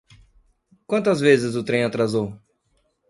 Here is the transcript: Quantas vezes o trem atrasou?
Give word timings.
Quantas 0.87 1.21
vezes 1.21 1.55
o 1.55 1.63
trem 1.63 1.83
atrasou? 1.83 2.35